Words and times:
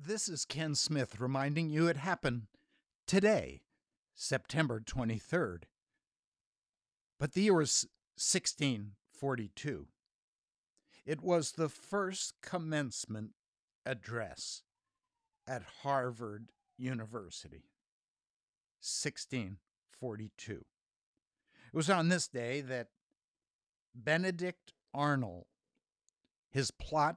This 0.00 0.28
is 0.28 0.44
Ken 0.44 0.76
Smith 0.76 1.18
reminding 1.18 1.70
you 1.70 1.88
it 1.88 1.96
happened 1.96 2.46
today, 3.04 3.62
September 4.14 4.78
23rd. 4.80 5.64
But 7.18 7.32
the 7.32 7.42
year 7.42 7.54
was 7.54 7.88
1642. 8.14 9.88
It 11.04 11.20
was 11.20 11.52
the 11.52 11.68
first 11.68 12.34
commencement 12.42 13.30
address 13.84 14.62
at 15.48 15.64
Harvard 15.82 16.52
University. 16.76 17.64
1642. 18.80 20.52
It 20.54 21.76
was 21.76 21.90
on 21.90 22.08
this 22.08 22.28
day 22.28 22.60
that 22.60 22.90
Benedict 23.96 24.74
Arnold, 24.94 25.46
his 26.50 26.70
plot 26.70 27.16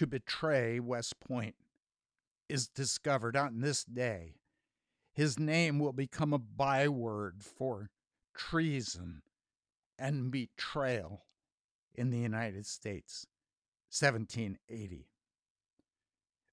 to 0.00 0.06
betray 0.06 0.80
West 0.80 1.20
Point, 1.20 1.54
is 2.48 2.68
discovered 2.68 3.36
on 3.36 3.60
this 3.60 3.84
day. 3.84 4.36
His 5.12 5.38
name 5.38 5.78
will 5.78 5.92
become 5.92 6.32
a 6.32 6.38
byword 6.38 7.42
for 7.42 7.90
treason 8.34 9.20
and 9.98 10.30
betrayal 10.30 11.26
in 11.94 12.08
the 12.08 12.16
United 12.16 12.64
States. 12.64 13.26
1780. 13.90 14.96
It 14.96 15.04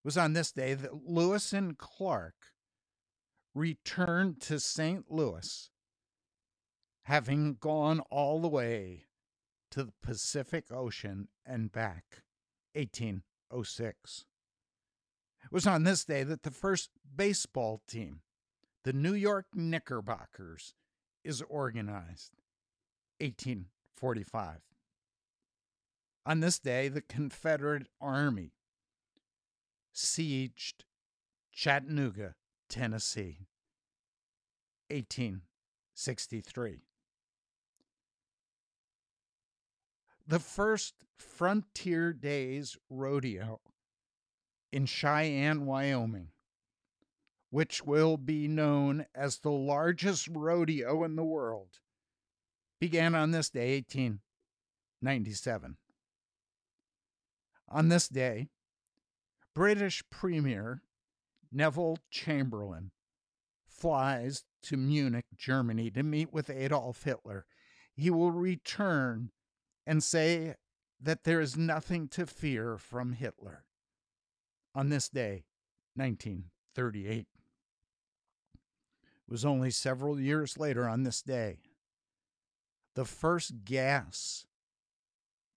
was 0.03 0.17
on 0.17 0.33
this 0.33 0.51
day 0.51 0.73
that 0.73 1.07
Lewis 1.09 1.53
and 1.53 1.77
Clark 1.77 2.35
returned 3.55 4.41
to 4.41 4.59
St. 4.59 5.09
Louis, 5.09 5.69
having 7.03 7.55
gone 7.61 8.01
all 8.11 8.41
the 8.41 8.49
way 8.49 9.05
to 9.71 9.85
the 9.85 9.93
Pacific 10.03 10.65
Ocean 10.69 11.29
and 11.45 11.71
back. 11.71 12.23
1806. 13.49 14.25
It 15.43 15.51
was 15.51 15.67
on 15.67 15.83
this 15.83 16.03
day 16.03 16.23
that 16.23 16.43
the 16.43 16.51
first 16.51 16.89
baseball 17.15 17.81
team, 17.87 18.21
the 18.83 18.93
New 18.93 19.13
York 19.13 19.45
Knickerbockers, 19.53 20.73
is 21.23 21.41
organized. 21.49 22.31
1845. 23.19 24.59
On 26.25 26.39
this 26.41 26.59
day, 26.59 26.87
the 26.89 27.01
Confederate 27.01 27.87
Army 28.01 28.51
sieged 29.95 30.83
Chattanooga, 31.51 32.35
Tennessee. 32.69 33.47
1863. 34.89 36.86
The 40.29 40.39
first 40.39 40.93
Frontier 41.17 42.11
Days 42.11 42.75
rodeo 42.89 43.61
in 44.73 44.85
Cheyenne, 44.85 45.65
Wyoming, 45.65 46.31
which 47.49 47.85
will 47.85 48.17
be 48.17 48.49
known 48.49 49.05
as 49.15 49.37
the 49.37 49.51
largest 49.51 50.27
rodeo 50.29 51.05
in 51.05 51.15
the 51.15 51.23
world, 51.23 51.79
began 52.77 53.15
on 53.15 53.31
this 53.31 53.49
day, 53.49 53.77
1897. 53.77 55.77
On 57.69 57.87
this 57.87 58.09
day, 58.09 58.49
British 59.55 60.03
Premier 60.09 60.81
Neville 61.53 61.99
Chamberlain 62.11 62.91
flies 63.65 64.43
to 64.63 64.75
Munich, 64.75 65.27
Germany 65.37 65.89
to 65.91 66.03
meet 66.03 66.33
with 66.33 66.49
Adolf 66.49 67.03
Hitler. 67.03 67.45
He 67.95 68.09
will 68.09 68.31
return 68.31 69.31
and 69.87 70.03
say 70.03 70.53
that 71.01 71.23
there 71.23 71.39
is 71.39 71.55
nothing 71.57 72.09
to 72.09 72.27
fear 72.27 72.77
from 72.77 73.13
Hitler. 73.13 73.63
On 74.75 74.89
this 74.89 75.09
day, 75.09 75.45
1938. 75.95 77.19
It 77.19 77.27
was 79.27 79.45
only 79.45 79.71
several 79.71 80.19
years 80.19 80.57
later 80.59 80.87
on 80.87 81.03
this 81.03 81.21
day 81.21 81.59
the 82.95 83.05
first 83.05 83.63
gas 83.63 84.47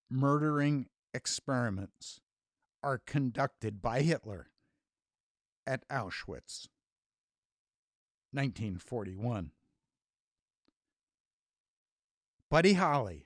murdering 0.09 0.87
experiments 1.13 2.21
are 2.83 2.99
conducted 2.99 3.81
by 3.81 4.01
Hitler 4.01 4.47
at 5.65 5.87
Auschwitz. 5.89 6.67
1941. 8.31 9.51
Buddy 12.49 12.73
Holly 12.73 13.25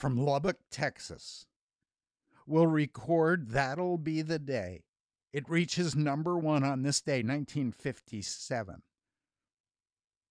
from 0.00 0.16
Lubbock, 0.16 0.56
Texas, 0.70 1.44
will 2.46 2.66
record 2.66 3.50
That'll 3.50 3.98
Be 3.98 4.22
the 4.22 4.38
Day. 4.38 4.84
It 5.30 5.48
reaches 5.48 5.94
number 5.94 6.38
one 6.38 6.64
on 6.64 6.82
this 6.82 7.02
day, 7.02 7.18
1957. 7.18 8.82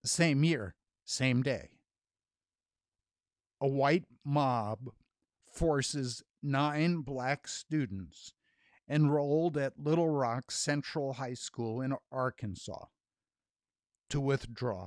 Same 0.04 0.44
year, 0.44 0.74
same 1.06 1.44
day. 1.44 1.70
A 3.62 3.68
white 3.68 4.06
mob 4.26 4.90
forces 5.54 6.24
nine 6.42 7.02
black 7.02 7.48
students 7.48 8.34
enrolled 8.90 9.56
at 9.56 9.80
Little 9.80 10.10
Rock 10.10 10.50
Central 10.50 11.14
High 11.14 11.36
School 11.36 11.80
in 11.80 11.94
Arkansas 12.12 12.86
to 14.10 14.20
withdraw. 14.20 14.86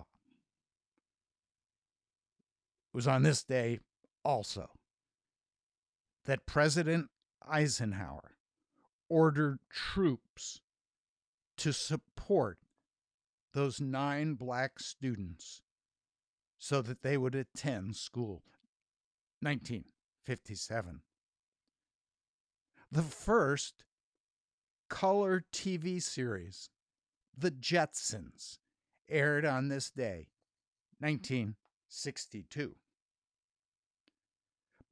It 2.93 2.97
was 2.97 3.07
on 3.07 3.23
this 3.23 3.45
day 3.45 3.79
also 4.25 4.71
that 6.25 6.47
President 6.47 7.09
Eisenhower 7.49 8.37
ordered 9.09 9.59
troops 9.71 10.61
to 11.57 11.73
support 11.73 12.59
those 13.53 13.81
nine 13.81 14.35
black 14.35 14.79
students 14.79 15.63
so 16.59 16.81
that 16.81 17.03
they 17.03 17.17
would 17.17 17.35
attend 17.35 17.97
school. 17.97 18.43
1957. 19.41 21.01
The 22.91 23.03
first 23.03 23.85
color 24.89 25.45
TV 25.53 26.01
series, 26.01 26.71
The 27.37 27.51
Jetsons, 27.51 28.59
aired 29.09 29.45
on 29.45 29.69
this 29.69 29.91
day, 29.91 30.29
1962. 31.01 32.77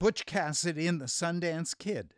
Butch 0.00 0.24
Cassidy 0.24 0.86
and 0.86 0.98
the 0.98 1.04
Sundance 1.04 1.76
Kid 1.76 2.14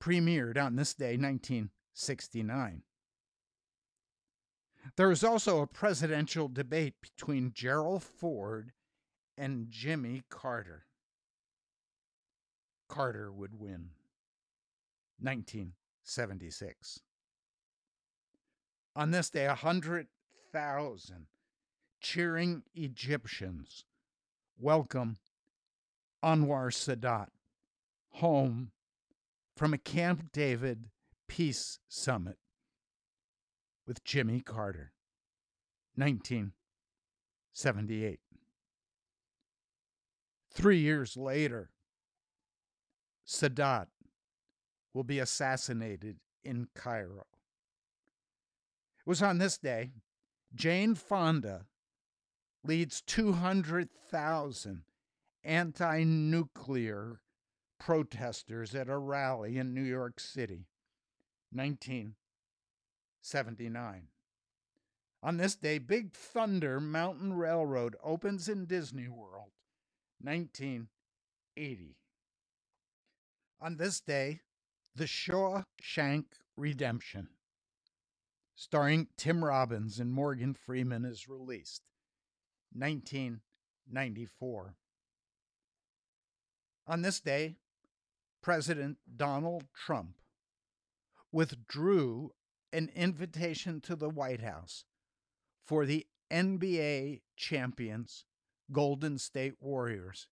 premiered 0.00 0.56
on 0.56 0.76
this 0.76 0.94
day, 0.94 1.16
1969. 1.16 2.82
There 4.96 5.08
was 5.08 5.24
also 5.24 5.60
a 5.60 5.66
presidential 5.66 6.46
debate 6.46 6.94
between 7.02 7.50
Gerald 7.52 8.04
Ford 8.04 8.70
and 9.36 9.68
Jimmy 9.68 10.22
Carter. 10.30 10.84
Carter 12.88 13.32
would 13.32 13.58
win. 13.58 13.90
1976. 15.18 17.00
On 18.94 19.10
this 19.10 19.28
day, 19.28 19.46
a 19.46 19.48
100,000 19.48 21.26
cheering 22.00 22.62
Egyptians 22.76 23.84
welcome 24.56 25.16
Anwar 26.26 26.72
Sadat 26.72 27.28
home 28.14 28.72
from 29.56 29.72
a 29.72 29.78
Camp 29.78 30.32
David 30.32 30.90
peace 31.28 31.78
summit 31.88 32.38
with 33.86 34.02
Jimmy 34.02 34.40
Carter, 34.40 34.90
1978. 35.94 38.18
Three 40.52 40.78
years 40.78 41.16
later, 41.16 41.70
Sadat 43.24 43.86
will 44.92 45.04
be 45.04 45.20
assassinated 45.20 46.16
in 46.42 46.66
Cairo. 46.74 47.26
It 48.98 49.06
was 49.06 49.22
on 49.22 49.38
this 49.38 49.58
day 49.58 49.92
Jane 50.52 50.96
Fonda 50.96 51.66
leads 52.64 53.00
200,000 53.02 54.82
anti 55.46 56.02
nuclear 56.02 57.20
protesters 57.78 58.74
at 58.74 58.88
a 58.88 58.98
rally 58.98 59.58
in 59.58 59.72
New 59.72 59.82
York 59.82 60.18
City, 60.18 60.66
1979. 61.52 64.08
On 65.22 65.36
this 65.36 65.54
day, 65.54 65.78
Big 65.78 66.12
Thunder 66.12 66.80
Mountain 66.80 67.34
Railroad 67.34 67.94
opens 68.02 68.48
in 68.48 68.66
Disney 68.66 69.06
World, 69.08 69.52
1980. 70.20 71.96
On 73.60 73.76
this 73.76 74.00
day, 74.00 74.40
The 74.94 75.04
Shawshank 75.04 76.24
Redemption, 76.56 77.28
starring 78.54 79.08
Tim 79.16 79.44
Robbins 79.44 80.00
and 80.00 80.12
Morgan 80.12 80.54
Freeman, 80.54 81.04
is 81.04 81.28
released, 81.28 81.82
1994. 82.72 84.74
On 86.86 87.02
this 87.02 87.20
day, 87.20 87.56
President 88.42 88.98
Donald 89.16 89.64
Trump 89.74 90.16
withdrew 91.32 92.32
an 92.72 92.90
invitation 92.94 93.80
to 93.80 93.96
the 93.96 94.08
White 94.08 94.40
House 94.40 94.84
for 95.64 95.84
the 95.84 96.06
NBA 96.30 97.22
champions, 97.36 98.24
Golden 98.70 99.18
State 99.18 99.54
Warriors, 99.60 100.28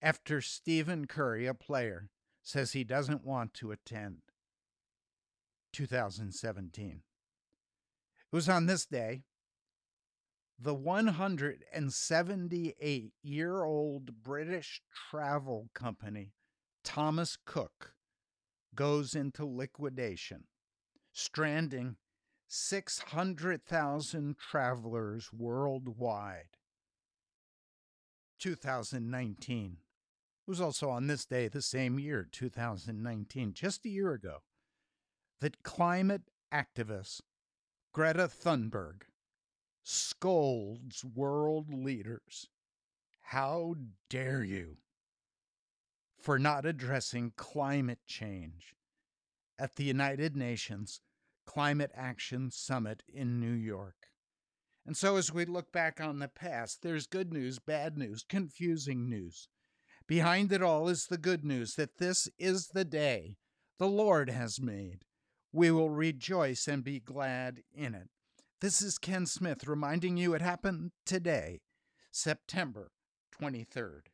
after 0.00 0.40
Stephen 0.40 1.06
Curry, 1.06 1.46
a 1.46 1.54
player, 1.54 2.10
says 2.42 2.72
he 2.72 2.84
doesn't 2.84 3.24
want 3.24 3.54
to 3.54 3.72
attend 3.72 4.18
2017. 5.72 7.02
It 8.32 8.36
was 8.36 8.48
on 8.48 8.66
this 8.66 8.86
day 8.86 9.24
the 10.58 10.74
178 10.74 13.12
year 13.22 13.64
old 13.64 14.22
British 14.22 14.80
travel 15.10 15.68
company 15.74 16.32
Thomas 16.82 17.36
Cook 17.44 17.92
goes 18.74 19.14
into 19.14 19.44
liquidation, 19.44 20.44
stranding 21.12 21.96
600,000 22.48 24.38
travelers 24.38 25.30
worldwide. 25.32 26.56
2019 28.38 29.78
it 30.46 30.50
was 30.50 30.60
also 30.60 30.90
on 30.90 31.08
this 31.08 31.24
day, 31.24 31.48
the 31.48 31.60
same 31.60 31.98
year, 31.98 32.28
2019, 32.30 33.52
just 33.52 33.84
a 33.84 33.88
year 33.88 34.12
ago, 34.12 34.42
that 35.40 35.64
climate 35.64 36.30
activist 36.54 37.22
Greta 37.92 38.28
Thunberg 38.28 39.02
scolds 40.18 41.04
world 41.04 41.72
leaders. 41.72 42.48
How 43.20 43.74
dare 44.08 44.42
you? 44.42 44.78
For 46.18 46.38
not 46.38 46.64
addressing 46.64 47.32
climate 47.36 47.98
change 48.06 48.74
at 49.58 49.76
the 49.76 49.84
United 49.84 50.34
Nations 50.34 51.00
Climate 51.46 51.90
Action 51.94 52.50
Summit 52.50 53.02
in 53.12 53.38
New 53.38 53.52
York. 53.52 54.08
And 54.86 54.96
so, 54.96 55.16
as 55.16 55.32
we 55.32 55.44
look 55.44 55.70
back 55.70 56.00
on 56.00 56.18
the 56.18 56.28
past, 56.28 56.82
there's 56.82 57.06
good 57.06 57.32
news, 57.32 57.58
bad 57.58 57.98
news, 57.98 58.24
confusing 58.26 59.10
news. 59.10 59.48
Behind 60.06 60.50
it 60.50 60.62
all 60.62 60.88
is 60.88 61.06
the 61.06 61.18
good 61.18 61.44
news 61.44 61.74
that 61.74 61.98
this 61.98 62.28
is 62.38 62.68
the 62.68 62.84
day 62.84 63.36
the 63.78 63.88
Lord 63.88 64.30
has 64.30 64.60
made. 64.60 65.04
We 65.52 65.70
will 65.70 65.90
rejoice 65.90 66.66
and 66.66 66.82
be 66.82 67.00
glad 67.00 67.62
in 67.74 67.94
it. 67.94 68.08
This 68.62 68.80
is 68.80 68.96
Ken 68.96 69.26
Smith 69.26 69.68
reminding 69.68 70.16
you 70.16 70.32
it 70.32 70.40
happened 70.40 70.92
today, 71.04 71.60
September 72.10 72.90
23rd. 73.38 74.06